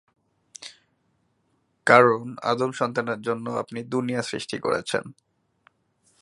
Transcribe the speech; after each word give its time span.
কারণ, 1.87 2.35
আদম 2.43 2.71
সন্তানের 2.71 3.21
জন্য 3.21 3.45
আপনি 3.51 3.79
দুনিয়া 3.83 4.21
সৃষ্টি 4.21 4.57
করেছেন। 4.59 5.03